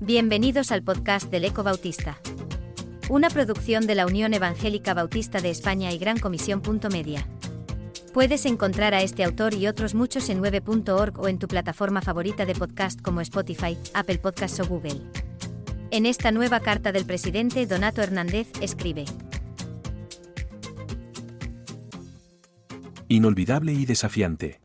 Bienvenidos 0.00 0.72
al 0.72 0.82
podcast 0.82 1.30
del 1.30 1.44
Eco 1.44 1.62
Bautista. 1.62 2.18
Una 3.08 3.30
producción 3.30 3.86
de 3.86 3.94
la 3.94 4.04
Unión 4.04 4.34
Evangélica 4.34 4.94
Bautista 4.94 5.40
de 5.40 5.48
España 5.48 5.92
y 5.92 5.98
Gran 5.98 6.18
Comisión. 6.18 6.60
Media. 6.92 7.26
Puedes 8.12 8.44
encontrar 8.44 8.94
a 8.94 9.02
este 9.02 9.24
autor 9.24 9.54
y 9.54 9.68
otros 9.68 9.94
muchos 9.94 10.28
en 10.28 10.42
9.org 10.42 11.18
o 11.18 11.28
en 11.28 11.38
tu 11.38 11.48
plataforma 11.48 12.02
favorita 12.02 12.44
de 12.44 12.54
podcast 12.54 13.00
como 13.00 13.20
Spotify, 13.20 13.78
Apple 13.94 14.18
Podcasts 14.18 14.60
o 14.60 14.66
Google. 14.66 15.00
En 15.90 16.04
esta 16.04 16.30
nueva 16.30 16.60
carta 16.60 16.92
del 16.92 17.06
presidente 17.06 17.64
Donato 17.66 18.02
Hernández 18.02 18.48
escribe. 18.60 19.04
Inolvidable 23.12 23.74
y 23.74 23.84
desafiante. 23.84 24.62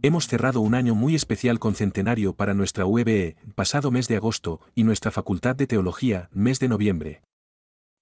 Hemos 0.00 0.26
cerrado 0.26 0.62
un 0.62 0.74
año 0.74 0.94
muy 0.94 1.14
especial 1.14 1.58
con 1.58 1.74
centenario 1.74 2.32
para 2.32 2.54
nuestra 2.54 2.86
UBE, 2.86 3.36
pasado 3.54 3.90
mes 3.90 4.08
de 4.08 4.16
agosto, 4.16 4.62
y 4.74 4.84
nuestra 4.84 5.10
Facultad 5.10 5.54
de 5.54 5.66
Teología, 5.66 6.30
mes 6.32 6.60
de 6.60 6.68
noviembre. 6.68 7.20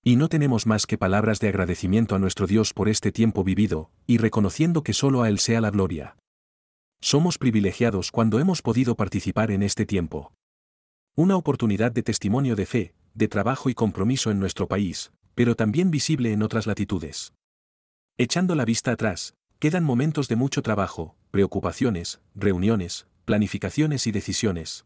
Y 0.04 0.14
no 0.14 0.28
tenemos 0.28 0.68
más 0.68 0.86
que 0.86 0.98
palabras 0.98 1.40
de 1.40 1.48
agradecimiento 1.48 2.14
a 2.14 2.20
nuestro 2.20 2.46
Dios 2.46 2.72
por 2.72 2.88
este 2.88 3.10
tiempo 3.10 3.42
vivido, 3.42 3.90
y 4.06 4.18
reconociendo 4.18 4.84
que 4.84 4.92
solo 4.92 5.22
a 5.22 5.28
Él 5.28 5.40
sea 5.40 5.60
la 5.60 5.72
gloria. 5.72 6.16
Somos 7.00 7.36
privilegiados 7.36 8.12
cuando 8.12 8.38
hemos 8.38 8.62
podido 8.62 8.94
participar 8.94 9.50
en 9.50 9.64
este 9.64 9.84
tiempo. 9.84 10.32
Una 11.16 11.36
oportunidad 11.36 11.90
de 11.90 12.04
testimonio 12.04 12.54
de 12.54 12.66
fe, 12.66 12.94
de 13.14 13.26
trabajo 13.26 13.68
y 13.68 13.74
compromiso 13.74 14.30
en 14.30 14.38
nuestro 14.38 14.68
país, 14.68 15.10
pero 15.34 15.56
también 15.56 15.90
visible 15.90 16.32
en 16.32 16.44
otras 16.44 16.68
latitudes. 16.68 17.32
Echando 18.16 18.54
la 18.54 18.64
vista 18.64 18.92
atrás, 18.92 19.34
quedan 19.58 19.84
momentos 19.84 20.28
de 20.28 20.36
mucho 20.36 20.62
trabajo, 20.62 21.16
preocupaciones, 21.30 22.20
reuniones, 22.34 23.06
planificaciones 23.24 24.06
y 24.06 24.12
decisiones. 24.12 24.84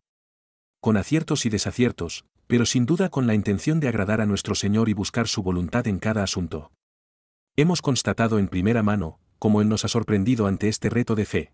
Con 0.81 0.97
aciertos 0.97 1.45
y 1.45 1.51
desaciertos, 1.51 2.25
pero 2.47 2.65
sin 2.67 2.87
duda 2.87 3.11
con 3.11 3.27
la 3.27 3.35
intención 3.35 3.81
de 3.81 3.89
agradar 3.89 4.21
a 4.21 4.27
nuestro 4.27 4.55
Señor 4.55 4.89
y 4.89 4.93
buscar 4.93 5.29
su 5.29 5.43
voluntad 5.43 5.87
en 5.87 5.99
cada 5.99 6.23
asunto. 6.23 6.73
Hemos 7.57 7.83
constatado 7.83 8.39
en 8.39 8.49
primera 8.49 8.83
mano, 8.83 9.19
como 9.39 9.61
Él 9.61 9.69
nos 9.69 9.85
ha 9.85 9.89
sorprendido 9.89 10.47
ante 10.47 10.69
este 10.69 10.89
reto 10.89 11.15
de 11.15 11.27
fe. 11.27 11.53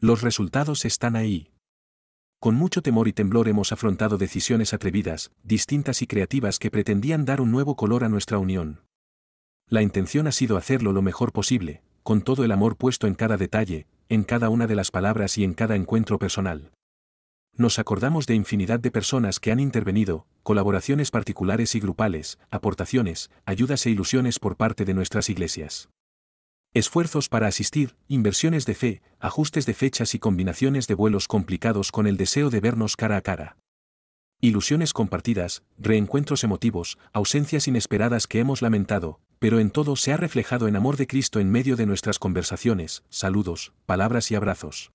Los 0.00 0.22
resultados 0.22 0.84
están 0.84 1.16
ahí. 1.16 1.52
Con 2.40 2.56
mucho 2.56 2.82
temor 2.82 3.08
y 3.08 3.12
temblor 3.12 3.48
hemos 3.48 3.72
afrontado 3.72 4.18
decisiones 4.18 4.74
atrevidas, 4.74 5.30
distintas 5.44 6.02
y 6.02 6.06
creativas 6.06 6.58
que 6.58 6.70
pretendían 6.70 7.24
dar 7.24 7.40
un 7.40 7.50
nuevo 7.50 7.76
color 7.76 8.04
a 8.04 8.08
nuestra 8.08 8.38
unión. 8.38 8.82
La 9.68 9.82
intención 9.82 10.26
ha 10.26 10.32
sido 10.32 10.58
hacerlo 10.58 10.92
lo 10.92 11.00
mejor 11.00 11.32
posible, 11.32 11.82
con 12.04 12.20
todo 12.20 12.44
el 12.44 12.52
amor 12.52 12.76
puesto 12.76 13.06
en 13.06 13.14
cada 13.14 13.38
detalle, 13.38 13.86
en 14.10 14.24
cada 14.24 14.50
una 14.50 14.66
de 14.66 14.74
las 14.74 14.90
palabras 14.90 15.38
y 15.38 15.42
en 15.42 15.54
cada 15.54 15.74
encuentro 15.74 16.18
personal. 16.18 16.70
Nos 17.56 17.78
acordamos 17.78 18.26
de 18.26 18.34
infinidad 18.34 18.78
de 18.78 18.90
personas 18.90 19.40
que 19.40 19.50
han 19.50 19.58
intervenido, 19.58 20.26
colaboraciones 20.42 21.10
particulares 21.10 21.74
y 21.74 21.80
grupales, 21.80 22.38
aportaciones, 22.50 23.30
ayudas 23.46 23.86
e 23.86 23.90
ilusiones 23.90 24.38
por 24.38 24.56
parte 24.56 24.84
de 24.84 24.92
nuestras 24.92 25.30
iglesias. 25.30 25.88
Esfuerzos 26.74 27.30
para 27.30 27.46
asistir, 27.46 27.96
inversiones 28.06 28.66
de 28.66 28.74
fe, 28.74 29.02
ajustes 29.18 29.64
de 29.64 29.72
fechas 29.72 30.14
y 30.14 30.18
combinaciones 30.18 30.86
de 30.86 30.94
vuelos 30.94 31.26
complicados 31.26 31.90
con 31.90 32.06
el 32.06 32.18
deseo 32.18 32.50
de 32.50 32.60
vernos 32.60 32.96
cara 32.96 33.16
a 33.16 33.22
cara. 33.22 33.56
Ilusiones 34.42 34.92
compartidas, 34.92 35.62
reencuentros 35.78 36.44
emotivos, 36.44 36.98
ausencias 37.14 37.66
inesperadas 37.66 38.26
que 38.26 38.40
hemos 38.40 38.60
lamentado, 38.60 39.20
pero 39.44 39.60
en 39.60 39.68
todo 39.68 39.94
se 39.94 40.10
ha 40.10 40.16
reflejado 40.16 40.68
en 40.68 40.74
amor 40.74 40.96
de 40.96 41.06
Cristo 41.06 41.38
en 41.38 41.50
medio 41.50 41.76
de 41.76 41.84
nuestras 41.84 42.18
conversaciones, 42.18 43.04
saludos, 43.10 43.74
palabras 43.84 44.30
y 44.30 44.36
abrazos. 44.36 44.90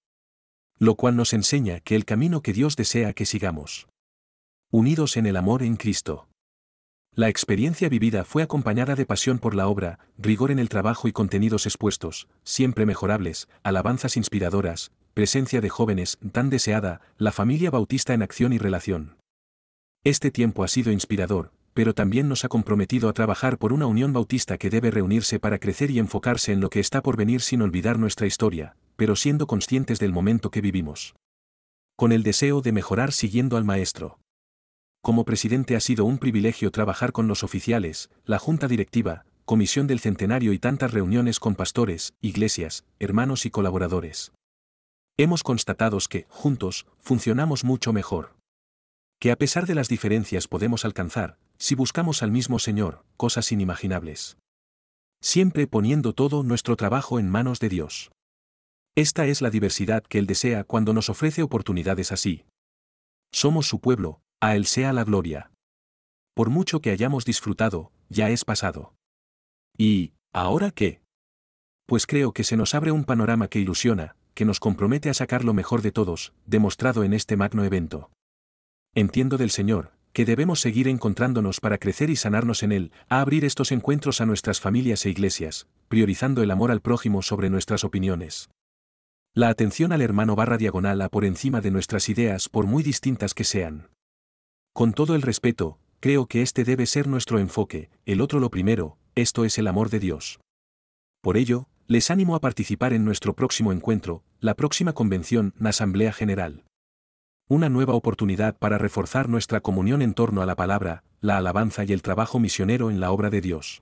Lo 0.80 0.96
cual 0.96 1.16
nos 1.16 1.34
enseña 1.34 1.82
que 1.82 1.96
el 1.96 2.04
camino 2.04 2.42
que 2.42 2.52
Dios 2.52 2.76
desea 2.76 3.14
que 3.14 3.28
sigamos. 3.28 3.90
Unidos 4.72 5.18
en 5.18 5.28
el 5.28 5.38
amor 5.38 5.62
en 5.62 5.76
Cristo. 5.76 6.30
La 7.14 7.30
experiencia 7.30 7.90
vivida 7.90 8.24
fue 8.26 8.42
acompañada 8.42 8.96
de 8.96 9.06
pasión 9.06 9.38
por 9.38 9.54
la 9.54 9.68
obra, 9.68 10.00
rigor 10.18 10.50
en 10.50 10.58
el 10.58 10.68
trabajo 10.68 11.08
y 11.08 11.12
contenidos 11.12 11.68
expuestos, 11.68 12.28
siempre 12.44 12.88
mejorables, 12.88 13.50
alabanzas 13.62 14.18
inspiradoras, 14.18 14.92
presencia 15.14 15.62
de 15.62 15.70
jóvenes 15.70 16.18
tan 16.32 16.50
deseada, 16.50 17.02
la 17.20 17.32
familia 17.32 17.70
bautista 17.70 18.16
en 18.16 18.24
acción 18.24 18.52
y 18.52 18.58
relación. 18.58 19.16
Este 20.04 20.32
tiempo 20.32 20.64
ha 20.64 20.68
sido 20.68 20.92
inspirador, 20.92 21.52
pero 21.74 21.94
también 21.94 22.28
nos 22.28 22.46
ha 22.46 22.50
comprometido 22.50 23.10
a 23.10 23.14
trabajar 23.14 23.58
por 23.58 23.74
una 23.74 23.86
unión 23.86 24.14
bautista 24.14 24.58
que 24.58 24.70
debe 24.70 24.92
reunirse 24.92 25.40
para 25.40 25.60
crecer 25.60 25.92
y 25.92 26.00
enfocarse 26.00 26.52
en 26.52 26.60
lo 26.60 26.70
que 26.70 26.80
está 26.80 27.02
por 27.02 27.18
venir 27.18 27.42
sin 27.42 27.62
olvidar 27.62 28.00
nuestra 28.00 28.28
historia, 28.28 28.76
pero 28.96 29.16
siendo 29.16 29.48
conscientes 29.48 30.00
del 30.00 30.12
momento 30.12 30.52
que 30.52 30.62
vivimos. 30.62 31.16
Con 31.96 32.12
el 32.12 32.24
deseo 32.24 32.62
de 32.62 32.72
mejorar 32.72 33.12
siguiendo 33.12 33.58
al 33.58 33.64
Maestro. 33.64 34.20
Como 35.02 35.26
presidente 35.26 35.76
ha 35.76 35.80
sido 35.80 36.06
un 36.06 36.18
privilegio 36.18 36.72
trabajar 36.72 37.12
con 37.12 37.28
los 37.28 37.44
oficiales, 37.44 38.10
la 38.26 38.40
Junta 38.40 38.68
Directiva, 38.68 39.26
Comisión 39.46 39.88
del 39.88 40.00
Centenario 40.00 40.54
y 40.54 40.60
tantas 40.60 40.94
reuniones 40.94 41.40
con 41.40 41.56
pastores, 41.56 42.14
iglesias, 42.22 42.84
hermanos 43.00 43.46
y 43.46 43.50
colaboradores. 43.50 44.32
Hemos 45.18 45.44
constatado 45.44 45.98
que, 46.10 46.28
juntos, 46.30 46.86
funcionamos 47.00 47.64
mucho 47.64 47.92
mejor. 47.92 48.36
Que 49.20 49.32
a 49.32 49.36
pesar 49.36 49.66
de 49.66 49.76
las 49.76 49.90
diferencias 49.90 50.48
podemos 50.48 50.86
alcanzar, 50.86 51.38
si 51.60 51.76
buscamos 51.76 52.24
al 52.24 52.32
mismo 52.32 52.58
Señor, 52.58 53.04
cosas 53.18 53.52
inimaginables. 53.52 54.38
Siempre 55.22 55.68
poniendo 55.68 56.14
todo 56.14 56.44
nuestro 56.44 56.78
trabajo 56.78 57.20
en 57.20 57.30
manos 57.30 57.60
de 57.60 57.68
Dios. 57.68 58.12
Esta 58.96 59.26
es 59.28 59.42
la 59.42 59.50
diversidad 59.50 60.04
que 60.04 60.20
Él 60.20 60.26
desea 60.26 60.64
cuando 60.64 60.94
nos 60.94 61.10
ofrece 61.10 61.44
oportunidades 61.44 62.14
así. 62.14 62.46
Somos 63.34 63.68
su 63.68 63.82
pueblo, 63.82 64.22
a 64.42 64.56
Él 64.56 64.66
sea 64.66 64.94
la 64.94 65.04
gloria. 65.04 65.52
Por 66.34 66.50
mucho 66.50 66.80
que 66.80 66.92
hayamos 66.92 67.26
disfrutado, 67.26 67.92
ya 68.08 68.30
es 68.30 68.46
pasado. 68.46 68.94
¿Y, 69.78 70.14
ahora 70.34 70.72
qué? 70.72 71.02
Pues 71.86 72.08
creo 72.08 72.32
que 72.32 72.46
se 72.46 72.56
nos 72.56 72.74
abre 72.74 72.92
un 72.92 73.04
panorama 73.04 73.50
que 73.50 73.60
ilusiona, 73.60 74.16
que 74.34 74.46
nos 74.46 74.62
compromete 74.62 75.10
a 75.10 75.14
sacar 75.14 75.44
lo 75.44 75.54
mejor 75.54 75.82
de 75.82 75.92
todos, 75.92 76.34
demostrado 76.46 77.04
en 77.04 77.14
este 77.14 77.36
magno 77.36 77.66
evento. 77.66 78.10
Entiendo 78.96 79.38
del 79.38 79.52
Señor, 79.52 79.92
que 80.14 80.26
debemos 80.26 80.60
seguir 80.60 80.88
encontrándonos 80.88 81.60
para 81.60 81.78
crecer 81.78 82.10
y 82.10 82.16
sanarnos 82.16 82.64
en 82.64 82.72
Él, 82.72 82.92
a 83.10 83.22
abrir 83.22 83.46
estos 83.46 83.72
encuentros 83.72 84.22
a 84.22 84.26
nuestras 84.26 84.60
familias 84.60 85.06
e 85.06 85.10
iglesias, 85.10 85.68
priorizando 85.88 86.42
el 86.44 86.52
amor 86.52 86.72
al 86.72 86.82
prójimo 86.82 87.22
sobre 87.22 87.50
nuestras 87.50 87.84
opiniones. 87.84 88.50
La 89.36 89.50
atención 89.50 89.92
al 89.92 90.02
hermano 90.02 90.36
barra 90.36 90.58
diagonal 90.58 91.02
a 91.02 91.10
por 91.10 91.24
encima 91.24 91.62
de 91.62 91.72
nuestras 91.72 92.10
ideas 92.10 92.50
por 92.50 92.66
muy 92.66 92.84
distintas 92.84 93.34
que 93.34 93.44
sean. 93.44 93.90
Con 94.74 94.94
todo 94.94 95.16
el 95.16 95.22
respeto, 95.22 95.78
creo 96.00 96.26
que 96.26 96.42
este 96.42 96.64
debe 96.64 96.86
ser 96.86 97.08
nuestro 97.08 97.40
enfoque, 97.40 97.90
el 98.06 98.22
otro 98.22 98.40
lo 98.40 98.50
primero, 98.50 98.98
esto 99.16 99.46
es 99.46 99.58
el 99.58 99.68
amor 99.68 99.90
de 99.90 100.00
Dios. 100.00 100.40
Por 101.22 101.38
ello, 101.38 101.68
les 101.88 102.12
animo 102.12 102.36
a 102.36 102.40
participar 102.40 102.94
en 102.94 103.06
nuestro 103.06 103.36
próximo 103.36 103.72
encuentro, 103.72 104.24
la 104.40 104.56
próxima 104.56 104.94
convención, 104.94 105.54
la 105.60 105.70
Asamblea 105.70 106.14
General 106.14 106.64
una 107.50 107.68
nueva 107.68 107.96
oportunidad 107.96 108.56
para 108.60 108.78
reforzar 108.78 109.28
nuestra 109.28 109.60
comunión 109.60 110.04
en 110.04 110.14
torno 110.14 110.44
a 110.44 110.46
la 110.46 110.56
palabra, 110.56 111.04
la 111.20 111.38
alabanza 111.38 111.84
y 111.84 111.92
el 111.92 112.04
trabajo 112.04 112.40
misionero 112.40 112.92
en 112.92 113.00
la 113.00 113.10
obra 113.12 113.32
de 113.32 113.42
Dios. 113.42 113.82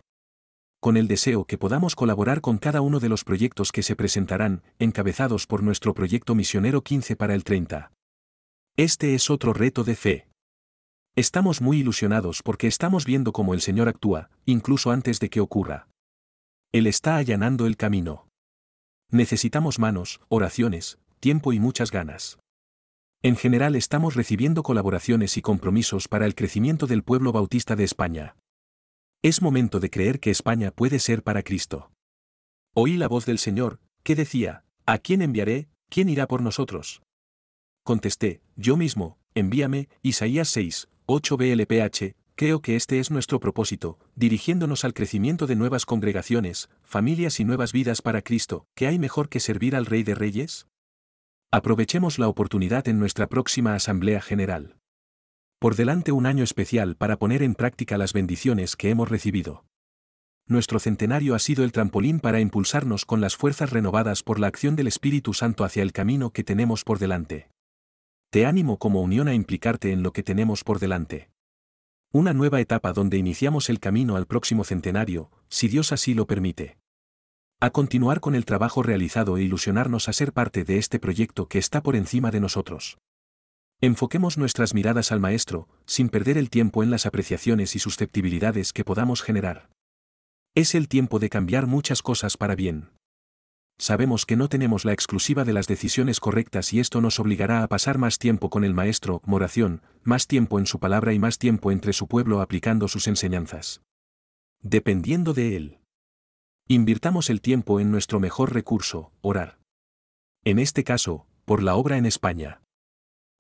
Con 0.80 0.96
el 0.96 1.10
deseo 1.10 1.44
que 1.44 1.58
podamos 1.58 1.94
colaborar 1.94 2.40
con 2.40 2.60
cada 2.60 2.80
uno 2.80 3.02
de 3.02 3.10
los 3.10 3.26
proyectos 3.26 3.74
que 3.74 3.84
se 3.84 3.98
presentarán, 3.98 4.64
encabezados 4.80 5.48
por 5.48 5.64
nuestro 5.64 5.94
proyecto 5.94 6.34
misionero 6.34 6.82
15 6.82 7.18
para 7.18 7.36
el 7.36 7.44
30. 7.44 7.92
Este 8.78 9.14
es 9.16 9.30
otro 9.30 9.52
reto 9.52 9.84
de 9.84 9.96
fe. 9.96 10.28
Estamos 11.18 11.60
muy 11.60 11.80
ilusionados 11.80 12.44
porque 12.44 12.68
estamos 12.68 13.04
viendo 13.04 13.34
cómo 13.34 13.54
el 13.54 13.60
Señor 13.60 13.90
actúa, 13.90 14.30
incluso 14.46 14.92
antes 14.92 15.20
de 15.20 15.30
que 15.30 15.42
ocurra. 15.42 15.90
Él 16.72 16.88
está 16.88 17.18
allanando 17.18 17.66
el 17.66 17.76
camino. 17.76 18.30
Necesitamos 19.12 19.78
manos, 19.78 20.22
oraciones, 20.30 21.00
tiempo 21.20 21.52
y 21.52 21.60
muchas 21.60 21.92
ganas. 21.92 22.40
En 23.24 23.36
general 23.36 23.76
estamos 23.76 24.16
recibiendo 24.16 24.62
colaboraciones 24.62 25.38
y 25.38 25.42
compromisos 25.42 26.08
para 26.08 26.26
el 26.26 26.36
crecimiento 26.36 26.86
del 26.86 27.04
pueblo 27.04 27.32
bautista 27.32 27.76
de 27.76 27.84
España. 27.84 28.36
Es 29.24 29.42
momento 29.42 29.80
de 29.80 29.90
creer 29.90 30.20
que 30.20 30.30
España 30.30 30.72
puede 30.72 31.00
ser 31.00 31.24
para 31.24 31.42
Cristo. 31.42 31.92
Oí 32.76 32.96
la 32.96 33.08
voz 33.08 33.26
del 33.26 33.40
Señor, 33.40 33.80
que 34.04 34.16
decía, 34.16 34.64
¿A 34.86 35.00
quién 35.00 35.24
enviaré? 35.24 35.68
¿Quién 35.90 36.10
irá 36.10 36.28
por 36.28 36.42
nosotros? 36.42 37.02
Contesté, 37.84 38.42
yo 38.56 38.78
mismo, 38.78 39.18
envíame, 39.34 39.90
Isaías 40.04 40.50
6, 40.50 40.88
8 41.08 41.38
BLPH, 41.38 42.14
creo 42.36 42.62
que 42.62 42.76
este 42.76 43.00
es 43.00 43.10
nuestro 43.10 43.40
propósito, 43.40 43.98
dirigiéndonos 44.16 44.86
al 44.86 44.94
crecimiento 44.94 45.48
de 45.48 45.56
nuevas 45.56 45.86
congregaciones, 45.86 46.70
familias 46.84 47.40
y 47.40 47.46
nuevas 47.46 47.74
vidas 47.74 48.04
para 48.04 48.22
Cristo, 48.22 48.68
¿qué 48.76 48.86
hay 48.88 49.00
mejor 49.00 49.28
que 49.28 49.40
servir 49.40 49.76
al 49.76 49.88
Rey 49.88 50.04
de 50.04 50.14
Reyes? 50.14 50.68
Aprovechemos 51.52 52.20
la 52.20 52.28
oportunidad 52.28 52.90
en 52.90 53.00
nuestra 53.00 53.28
próxima 53.28 53.74
Asamblea 53.74 54.20
General. 54.22 54.76
Por 55.60 55.76
delante 55.76 56.12
un 56.12 56.26
año 56.26 56.44
especial 56.44 56.98
para 56.98 57.18
poner 57.18 57.42
en 57.42 57.56
práctica 57.56 57.98
las 57.98 58.12
bendiciones 58.12 58.76
que 58.76 58.90
hemos 58.90 59.08
recibido. 59.08 59.64
nuestro 60.46 60.80
centenario 60.80 61.36
ha 61.36 61.40
sido 61.40 61.64
el 61.64 61.72
trampolín 61.72 62.20
para 62.20 62.42
impulsarnos 62.42 63.06
con 63.06 63.22
las 63.22 63.38
fuerzas 63.38 63.70
renovadas 63.70 64.24
por 64.24 64.40
la 64.40 64.48
acción 64.48 64.76
del 64.76 64.88
Espíritu 64.88 65.34
Santo 65.34 65.64
hacia 65.64 65.84
el 65.84 65.94
camino 65.94 66.32
que 66.32 66.44
tenemos 66.44 66.84
por 66.84 67.00
delante. 67.00 67.50
Te 68.30 68.46
animo 68.46 68.78
como 68.78 69.02
unión 69.02 69.30
a 69.30 69.34
implicarte 69.34 69.94
en 69.94 70.04
lo 70.04 70.12
que 70.12 70.24
tenemos 70.24 70.66
por 70.66 70.80
delante. 70.80 71.30
Una 72.12 72.34
nueva 72.34 72.60
etapa 72.60 72.92
donde 72.92 73.18
iniciamos 73.18 73.70
el 73.70 73.80
camino 73.80 74.18
al 74.18 74.26
próximo 74.26 74.66
centenario, 74.66 75.32
si 75.48 75.70
Dios 75.70 75.94
así 75.94 76.14
lo 76.14 76.28
permite. 76.28 76.77
A 77.60 77.72
continuar 77.72 78.20
con 78.20 78.36
el 78.36 78.46
trabajo 78.46 78.84
realizado 78.84 79.36
e 79.38 79.42
ilusionarnos 79.42 80.10
a 80.10 80.14
ser 80.14 80.32
parte 80.32 80.64
de 80.64 80.78
este 80.78 81.00
proyecto 81.00 81.48
que 81.48 81.58
está 81.58 81.82
por 81.82 81.96
encima 81.96 82.30
de 82.30 82.40
nosotros. 82.40 83.00
Enfoquemos 83.82 84.38
nuestras 84.38 84.76
miradas 84.76 85.12
al 85.12 85.20
Maestro, 85.20 85.68
sin 85.88 86.10
perder 86.10 86.38
el 86.38 86.52
tiempo 86.52 86.84
en 86.84 86.92
las 86.92 87.08
apreciaciones 87.08 87.76
y 87.76 87.80
susceptibilidades 87.80 88.74
que 88.74 88.84
podamos 88.84 89.24
generar. 89.24 89.72
Es 90.54 90.76
el 90.76 90.88
tiempo 90.88 91.18
de 91.18 91.30
cambiar 91.30 91.66
muchas 91.66 92.04
cosas 92.04 92.38
para 92.38 92.54
bien. 92.54 92.92
Sabemos 93.80 94.28
que 94.28 94.36
no 94.36 94.50
tenemos 94.50 94.86
la 94.86 94.94
exclusiva 94.94 95.44
de 95.44 95.54
las 95.54 95.66
decisiones 95.66 96.20
correctas 96.20 96.74
y 96.74 96.80
esto 96.80 97.02
nos 97.02 97.20
obligará 97.20 97.64
a 97.64 97.68
pasar 97.68 97.98
más 97.98 98.20
tiempo 98.20 98.52
con 98.52 98.66
el 98.66 98.76
Maestro, 98.76 99.24
moración, 99.26 99.82
más 100.04 100.28
tiempo 100.28 100.60
en 100.60 100.68
su 100.68 100.80
palabra 100.80 101.12
y 101.12 101.18
más 101.18 101.40
tiempo 101.40 101.72
entre 101.72 101.94
su 101.94 102.08
pueblo 102.08 102.40
aplicando 102.40 102.88
sus 102.88 103.08
enseñanzas. 103.08 103.82
Dependiendo 104.62 105.34
de 105.34 105.56
él. 105.56 105.80
Invirtamos 106.70 107.30
el 107.30 107.40
tiempo 107.40 107.80
en 107.80 107.92
nuestro 107.92 108.20
mejor 108.20 108.54
recurso, 108.54 109.14
orar. 109.22 109.58
En 110.44 110.60
este 110.60 110.84
caso, 110.84 111.26
por 111.46 111.64
la 111.64 111.76
obra 111.76 111.98
en 111.98 112.06
España. 112.06 112.60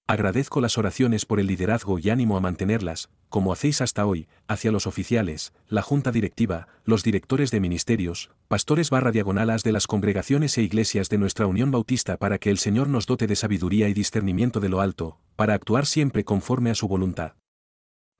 Agradezco 0.07 0.61
las 0.61 0.77
oraciones 0.77 1.25
por 1.25 1.41
el 1.41 1.47
liderazgo 1.47 1.99
y 1.99 2.09
ánimo 2.09 2.37
a 2.37 2.39
mantenerlas, 2.39 3.09
como 3.27 3.51
hacéis 3.51 3.81
hasta 3.81 4.05
hoy, 4.05 4.29
hacia 4.47 4.71
los 4.71 4.87
oficiales, 4.87 5.51
la 5.67 5.81
junta 5.81 6.13
directiva, 6.13 6.69
los 6.85 7.03
directores 7.03 7.51
de 7.51 7.59
ministerios, 7.59 8.31
pastores 8.47 8.89
barra 8.89 9.11
diagonalas 9.11 9.63
de 9.63 9.73
las 9.73 9.87
congregaciones 9.87 10.57
e 10.57 10.61
iglesias 10.61 11.09
de 11.09 11.17
nuestra 11.17 11.47
Unión 11.47 11.69
Bautista 11.69 12.15
para 12.15 12.37
que 12.37 12.49
el 12.49 12.57
Señor 12.57 12.87
nos 12.87 13.07
dote 13.07 13.27
de 13.27 13.35
sabiduría 13.35 13.89
y 13.89 13.93
discernimiento 13.93 14.61
de 14.61 14.69
lo 14.69 14.79
alto, 14.79 15.19
para 15.35 15.53
actuar 15.53 15.85
siempre 15.85 16.23
conforme 16.23 16.69
a 16.69 16.75
su 16.75 16.87
voluntad. 16.87 17.33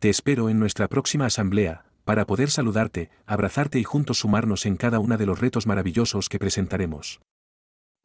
Te 0.02 0.10
espero 0.10 0.50
en 0.50 0.60
nuestra 0.60 0.90
próxima 0.90 1.28
asamblea, 1.28 1.86
para 2.08 2.26
poder 2.26 2.50
saludarte, 2.50 3.10
abrazarte 3.26 3.80
y 3.80 3.84
juntos 3.84 4.20
sumarnos 4.20 4.66
en 4.66 4.78
cada 4.78 5.00
uno 5.00 5.18
de 5.18 5.26
los 5.26 5.42
retos 5.42 5.68
maravillosos 5.68 6.30
que 6.30 6.40
presentaremos. 6.40 7.20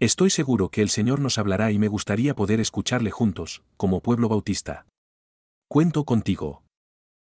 Estoy 0.00 0.28
seguro 0.28 0.70
que 0.70 0.82
el 0.82 0.88
Señor 0.88 1.20
nos 1.20 1.38
hablará 1.38 1.70
y 1.70 1.78
me 1.78 1.87
gustaría 1.87 2.34
poder 2.34 2.58
escucharle 2.58 3.12
juntos, 3.12 3.62
como 3.76 4.00
pueblo 4.00 4.28
bautista. 4.28 4.87
Cuento 5.69 6.02
contigo. 6.02 6.64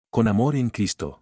Con 0.10 0.28
amor 0.28 0.56
en 0.56 0.72
Cristo. 0.72 1.22